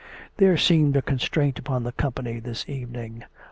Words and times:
There 0.37 0.57
seemed 0.57 0.95
a 0.95 1.03
constraint 1.03 1.59
upon 1.59 1.83
the 1.83 1.91
company 1.91 2.39
this 2.39 2.65
even 2.67 2.95
ing. 2.95 3.23